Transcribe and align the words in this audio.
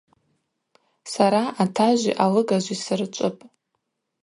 Сара 1.13 1.41
атажви 1.63 2.13
алыгажви 2.23 2.75
сырчӏвыпӏ. 2.83 3.41